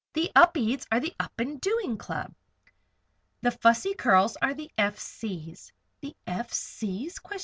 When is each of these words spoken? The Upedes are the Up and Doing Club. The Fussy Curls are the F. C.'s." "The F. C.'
The 0.13 0.31
Upedes 0.35 0.87
are 0.91 0.99
the 0.99 1.13
Up 1.19 1.39
and 1.39 1.61
Doing 1.61 1.95
Club. 1.95 2.33
The 3.43 3.51
Fussy 3.51 3.93
Curls 3.93 4.35
are 4.41 4.55
the 4.55 4.71
F. 4.75 4.97
C.'s." 4.97 5.71
"The 6.01 6.15
F. 6.25 6.51
C.' 6.51 7.11